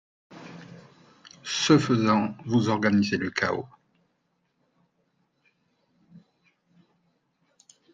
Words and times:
Ce 1.43 1.77
faisant, 1.77 2.35
vous 2.45 2.69
organisez 2.69 3.17
le 3.17 3.29
chaos 3.29 3.67